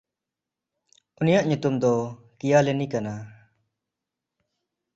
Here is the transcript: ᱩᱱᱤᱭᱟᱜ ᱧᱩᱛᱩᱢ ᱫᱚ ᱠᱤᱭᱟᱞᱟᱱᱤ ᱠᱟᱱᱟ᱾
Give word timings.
ᱩᱱᱤᱭᱟᱜ 1.19 1.45
ᱧᱩᱛᱩᱢ 1.47 1.75
ᱫᱚ 1.81 1.93
ᱠᱤᱭᱟᱞᱟᱱᱤ 2.37 2.85
ᱠᱟᱱᱟ᱾ 2.93 3.13